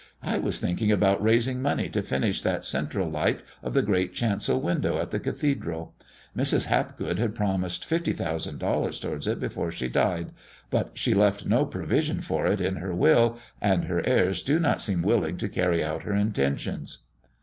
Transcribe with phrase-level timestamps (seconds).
[0.23, 4.59] "I was thinking about raising money to finish that central light of the great chancel
[4.59, 5.93] window at the cathedral.
[6.35, 6.65] Mrs.
[6.65, 10.31] Hapgood had promised fifty thousand dollars towards it before she died,
[10.71, 14.81] but she left no provision for it in her will, and her heirs do not
[14.81, 17.03] seem willing to carry out her intentions."